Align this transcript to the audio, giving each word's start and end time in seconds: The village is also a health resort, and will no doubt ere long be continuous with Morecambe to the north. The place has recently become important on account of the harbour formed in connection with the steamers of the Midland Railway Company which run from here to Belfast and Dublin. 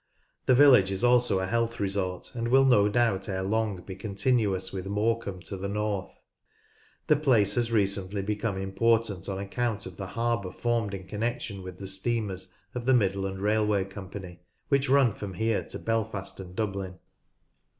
The 0.47 0.55
village 0.55 0.89
is 0.89 1.03
also 1.03 1.37
a 1.39 1.45
health 1.45 1.79
resort, 1.79 2.31
and 2.33 2.47
will 2.47 2.65
no 2.65 2.89
doubt 2.89 3.29
ere 3.29 3.43
long 3.43 3.83
be 3.83 3.95
continuous 3.95 4.73
with 4.73 4.87
Morecambe 4.87 5.41
to 5.41 5.57
the 5.57 5.69
north. 5.69 6.23
The 7.05 7.15
place 7.15 7.53
has 7.53 7.71
recently 7.71 8.23
become 8.23 8.57
important 8.57 9.29
on 9.29 9.37
account 9.37 9.85
of 9.85 9.97
the 9.97 10.07
harbour 10.07 10.51
formed 10.51 10.95
in 10.95 11.05
connection 11.07 11.61
with 11.61 11.77
the 11.77 11.85
steamers 11.85 12.51
of 12.73 12.87
the 12.87 12.95
Midland 12.95 13.41
Railway 13.43 13.85
Company 13.85 14.39
which 14.69 14.89
run 14.89 15.13
from 15.13 15.35
here 15.35 15.63
to 15.65 15.77
Belfast 15.77 16.39
and 16.39 16.55
Dublin. 16.55 16.97